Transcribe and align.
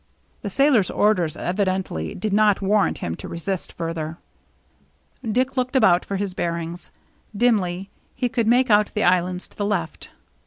The 0.41 0.49
sailor's 0.49 0.89
orders 0.89 1.37
evidently 1.37 2.15
did 2.15 2.33
not 2.33 2.59
warrant 2.59 2.97
him 3.05 3.13
to 3.17 3.27
resist 3.27 3.71
further. 3.71 4.17
Dick 5.23 5.55
looked 5.55 5.75
about 5.75 6.05
for 6.05 6.15
his 6.15 6.33
bearings. 6.33 6.89
Dimly 7.37 7.91
he 8.15 8.27
could 8.27 8.47
make 8.47 8.71
out 8.71 8.89
the 8.95 9.03
islands 9.03 9.47
to 9.49 9.55
the 9.57 9.63
left. 9.63 10.09